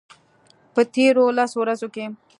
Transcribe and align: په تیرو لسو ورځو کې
په 0.73 0.81
تیرو 0.95 1.23
لسو 1.37 1.57
ورځو 1.61 1.87
کې 1.95 2.05